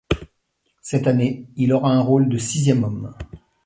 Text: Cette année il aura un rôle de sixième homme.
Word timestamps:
Cette 0.81 1.05
année 1.05 1.45
il 1.57 1.71
aura 1.73 1.91
un 1.91 2.01
rôle 2.01 2.27
de 2.27 2.39
sixième 2.39 2.83
homme. 2.83 3.13